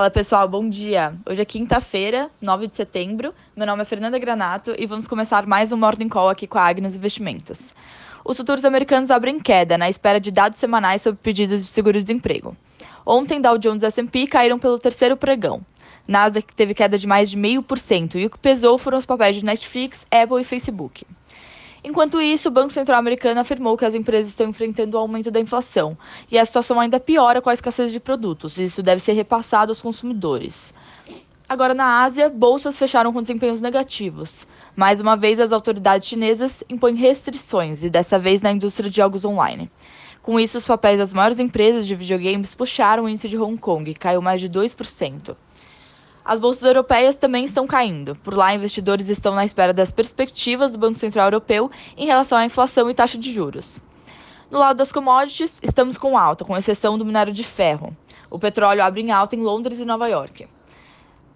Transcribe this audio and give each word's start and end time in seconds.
Fala 0.00 0.10
pessoal, 0.10 0.48
bom 0.48 0.66
dia. 0.66 1.12
Hoje 1.28 1.42
é 1.42 1.44
quinta-feira, 1.44 2.30
9 2.40 2.68
de 2.68 2.74
setembro. 2.74 3.34
Meu 3.54 3.66
nome 3.66 3.82
é 3.82 3.84
Fernanda 3.84 4.18
Granato 4.18 4.74
e 4.78 4.86
vamos 4.86 5.06
começar 5.06 5.46
mais 5.46 5.72
um 5.72 5.76
Morning 5.76 6.08
Call 6.08 6.30
aqui 6.30 6.46
com 6.46 6.56
a 6.56 6.66
Agnes 6.66 6.96
Investimentos. 6.96 7.74
Os 8.24 8.38
futuros 8.38 8.64
americanos 8.64 9.10
abrem 9.10 9.38
queda 9.38 9.76
na 9.76 9.90
espera 9.90 10.18
de 10.18 10.30
dados 10.30 10.58
semanais 10.58 11.02
sobre 11.02 11.20
pedidos 11.22 11.60
de 11.60 11.66
seguro-desemprego. 11.66 12.56
Ontem, 13.04 13.42
Dow 13.42 13.58
Jones 13.58 13.82
e 13.82 13.86
S&P 13.88 14.26
caíram 14.26 14.58
pelo 14.58 14.78
terceiro 14.78 15.18
pregão. 15.18 15.60
Nasdaq 16.08 16.54
teve 16.54 16.72
queda 16.72 16.96
de 16.96 17.06
mais 17.06 17.28
de 17.28 17.36
0,5% 17.36 18.14
e 18.14 18.24
o 18.24 18.30
que 18.30 18.38
pesou 18.38 18.78
foram 18.78 18.96
os 18.96 19.04
papéis 19.04 19.36
de 19.36 19.44
Netflix, 19.44 20.06
Apple 20.10 20.40
e 20.40 20.44
Facebook. 20.44 21.06
Enquanto 21.82 22.20
isso, 22.20 22.48
o 22.48 22.52
Banco 22.52 22.72
Central 22.72 22.98
americano 22.98 23.40
afirmou 23.40 23.76
que 23.76 23.84
as 23.84 23.94
empresas 23.94 24.30
estão 24.30 24.48
enfrentando 24.48 24.96
o 24.96 25.00
aumento 25.00 25.30
da 25.30 25.40
inflação 25.40 25.96
e 26.30 26.38
a 26.38 26.44
situação 26.44 26.78
ainda 26.78 27.00
piora 27.00 27.40
com 27.40 27.48
a 27.48 27.54
escassez 27.54 27.90
de 27.90 27.98
produtos, 27.98 28.58
e 28.58 28.64
isso 28.64 28.82
deve 28.82 29.00
ser 29.00 29.12
repassado 29.12 29.70
aos 29.70 29.80
consumidores. 29.80 30.74
Agora, 31.48 31.74
na 31.74 32.02
Ásia, 32.02 32.28
bolsas 32.28 32.78
fecharam 32.78 33.12
com 33.12 33.22
desempenhos 33.22 33.60
negativos. 33.60 34.46
Mais 34.76 35.00
uma 35.00 35.16
vez, 35.16 35.40
as 35.40 35.52
autoridades 35.52 36.06
chinesas 36.06 36.62
impõem 36.68 36.94
restrições, 36.94 37.82
e 37.82 37.90
dessa 37.90 38.18
vez 38.18 38.42
na 38.42 38.52
indústria 38.52 38.88
de 38.88 38.96
jogos 38.96 39.24
online. 39.24 39.70
Com 40.22 40.38
isso, 40.38 40.58
os 40.58 40.66
papéis 40.66 40.98
das 40.98 41.14
maiores 41.14 41.40
empresas 41.40 41.86
de 41.86 41.94
videogames 41.94 42.54
puxaram 42.54 43.04
o 43.04 43.08
índice 43.08 43.28
de 43.28 43.38
Hong 43.38 43.56
Kong, 43.56 43.92
que 43.92 43.98
caiu 43.98 44.20
mais 44.20 44.40
de 44.40 44.50
2%. 44.50 45.34
As 46.24 46.38
bolsas 46.38 46.64
europeias 46.64 47.16
também 47.16 47.44
estão 47.44 47.66
caindo. 47.66 48.14
Por 48.16 48.34
lá, 48.34 48.54
investidores 48.54 49.08
estão 49.08 49.34
na 49.34 49.44
espera 49.44 49.72
das 49.72 49.90
perspectivas 49.90 50.72
do 50.72 50.78
Banco 50.78 50.98
Central 50.98 51.26
Europeu 51.26 51.70
em 51.96 52.06
relação 52.06 52.36
à 52.36 52.44
inflação 52.44 52.90
e 52.90 52.94
taxa 52.94 53.16
de 53.16 53.32
juros. 53.32 53.80
No 54.50 54.58
lado 54.58 54.76
das 54.76 54.92
commodities, 54.92 55.54
estamos 55.62 55.96
com 55.96 56.18
alta, 56.18 56.44
com 56.44 56.56
exceção 56.56 56.98
do 56.98 57.04
minério 57.04 57.32
de 57.32 57.44
ferro. 57.44 57.96
O 58.28 58.38
petróleo 58.38 58.82
abre 58.82 59.00
em 59.00 59.10
alta 59.10 59.34
em 59.34 59.40
Londres 59.40 59.80
e 59.80 59.84
Nova 59.84 60.08
York. 60.08 60.46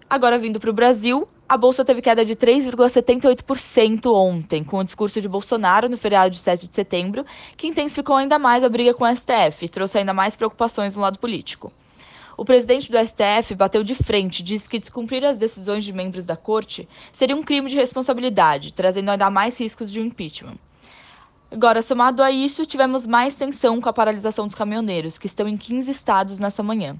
Agora, 0.09 0.37
vindo 0.37 0.59
para 0.59 0.69
o 0.69 0.73
Brasil, 0.73 1.27
a 1.47 1.57
bolsa 1.57 1.85
teve 1.85 2.01
queda 2.01 2.25
de 2.25 2.35
3,78% 2.35 4.11
ontem, 4.13 4.63
com 4.63 4.77
o 4.77 4.83
discurso 4.83 5.21
de 5.21 5.27
Bolsonaro 5.27 5.87
no 5.87 5.97
feriado 5.97 6.29
de 6.29 6.37
7 6.37 6.67
de 6.67 6.75
setembro, 6.75 7.25
que 7.55 7.67
intensificou 7.67 8.15
ainda 8.15 8.37
mais 8.37 8.63
a 8.63 8.69
briga 8.69 8.93
com 8.93 9.03
o 9.03 9.15
STF 9.15 9.65
e 9.65 9.69
trouxe 9.69 9.97
ainda 9.97 10.13
mais 10.13 10.35
preocupações 10.35 10.95
no 10.95 11.01
lado 11.01 11.19
político. 11.19 11.71
O 12.37 12.43
presidente 12.43 12.91
do 12.91 12.97
STF 12.97 13.55
bateu 13.55 13.81
de 13.81 13.95
frente 13.95 14.39
e 14.39 14.43
disse 14.43 14.69
que 14.69 14.77
descumprir 14.77 15.23
as 15.23 15.37
decisões 15.37 15.85
de 15.85 15.93
membros 15.93 16.25
da 16.25 16.35
corte 16.35 16.87
seria 17.13 17.35
um 17.35 17.43
crime 17.43 17.69
de 17.69 17.75
responsabilidade, 17.77 18.73
trazendo 18.73 19.09
ainda 19.11 19.29
mais 19.29 19.59
riscos 19.59 19.89
de 19.89 20.01
impeachment. 20.01 20.57
Agora, 21.49 21.81
somado 21.81 22.21
a 22.21 22.29
isso, 22.29 22.65
tivemos 22.65 23.05
mais 23.05 23.37
tensão 23.37 23.79
com 23.79 23.87
a 23.87 23.93
paralisação 23.93 24.47
dos 24.47 24.55
caminhoneiros, 24.55 25.17
que 25.17 25.27
estão 25.27 25.47
em 25.47 25.55
15 25.55 25.89
estados 25.89 26.37
nessa 26.37 26.61
manhã. 26.61 26.99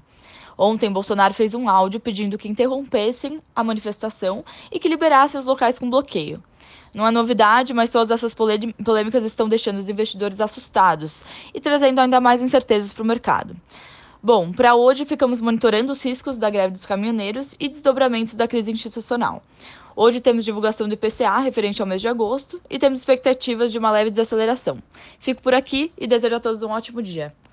Ontem, 0.56 0.90
Bolsonaro 0.90 1.34
fez 1.34 1.54
um 1.54 1.68
áudio 1.68 2.00
pedindo 2.00 2.38
que 2.38 2.48
interrompessem 2.48 3.42
a 3.54 3.62
manifestação 3.62 4.42
e 4.72 4.78
que 4.78 4.88
liberassem 4.88 5.38
os 5.38 5.44
locais 5.44 5.78
com 5.78 5.90
bloqueio. 5.90 6.42
Não 6.94 7.06
é 7.06 7.10
novidade, 7.10 7.74
mas 7.74 7.90
todas 7.90 8.10
essas 8.10 8.32
polêmicas 8.32 9.22
estão 9.24 9.50
deixando 9.50 9.76
os 9.76 9.90
investidores 9.90 10.40
assustados 10.40 11.22
e 11.52 11.60
trazendo 11.60 11.98
ainda 11.98 12.22
mais 12.22 12.40
incertezas 12.40 12.94
para 12.94 13.02
o 13.02 13.06
mercado. 13.06 13.54
Bom, 14.26 14.50
para 14.50 14.74
hoje 14.74 15.04
ficamos 15.04 15.40
monitorando 15.40 15.92
os 15.92 16.04
riscos 16.04 16.36
da 16.36 16.50
greve 16.50 16.72
dos 16.72 16.84
caminhoneiros 16.84 17.54
e 17.60 17.68
desdobramentos 17.68 18.34
da 18.34 18.48
crise 18.48 18.72
institucional. 18.72 19.40
Hoje 19.94 20.20
temos 20.20 20.44
divulgação 20.44 20.88
do 20.88 20.94
IPCA 20.94 21.38
referente 21.38 21.80
ao 21.80 21.86
mês 21.86 22.00
de 22.00 22.08
agosto 22.08 22.60
e 22.68 22.76
temos 22.76 22.98
expectativas 22.98 23.70
de 23.70 23.78
uma 23.78 23.92
leve 23.92 24.10
desaceleração. 24.10 24.82
Fico 25.20 25.40
por 25.40 25.54
aqui 25.54 25.92
e 25.96 26.08
desejo 26.08 26.34
a 26.34 26.40
todos 26.40 26.64
um 26.64 26.70
ótimo 26.70 27.00
dia. 27.00 27.32